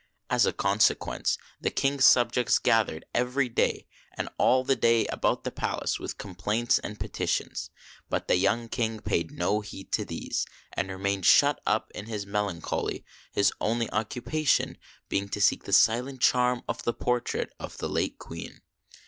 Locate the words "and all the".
4.17-4.75